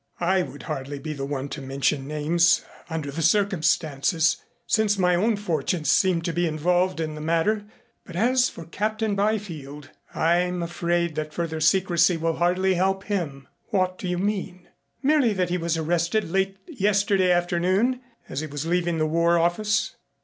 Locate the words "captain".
8.65-9.13